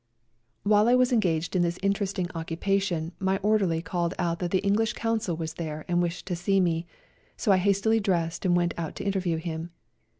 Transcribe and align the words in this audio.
While 0.63 0.87
I 0.87 0.95
was 0.95 1.11
engaged 1.13 1.55
in 1.55 1.61
this 1.61 1.77
interesting 1.83 2.25
A 2.25 2.33
COLD 2.33 2.35
NIGHT 2.35 2.39
RIDE 2.39 2.41
81 2.41 2.41
occupation 2.41 3.11
my 3.19 3.37
orderly 3.43 3.81
called 3.83 4.15
out 4.17 4.39
that 4.39 4.49
the 4.49 4.63
English 4.65 4.93
Consul 4.93 5.37
was 5.37 5.53
there 5.53 5.85
and 5.87 6.01
wished 6.01 6.25
to 6.25 6.35
see 6.35 6.59
me, 6.59 6.87
so 7.37 7.51
I 7.51 7.57
hastily 7.57 7.99
dressed 7.99 8.43
and 8.43 8.55
went 8.57 8.73
out 8.79 8.95
to 8.95 9.03
interview 9.05 9.37
him. 9.37 9.69